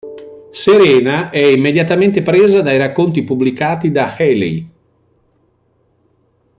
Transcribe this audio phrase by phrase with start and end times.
[0.51, 4.67] Serena è immediatamente presa dai racconti pubblicati da Haley.